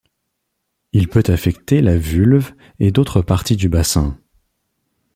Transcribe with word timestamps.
Il 0.93 1.07
peut 1.09 1.21
affecter 1.27 1.79
la 1.79 1.95
vulve 1.95 2.53
et 2.79 2.89
d'autres 2.91 3.21
parties 3.21 3.55
du 3.55 3.69
bassin. 3.69 4.17